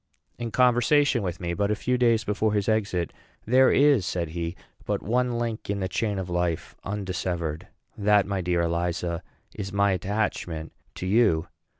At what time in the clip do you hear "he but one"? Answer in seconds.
4.29-5.37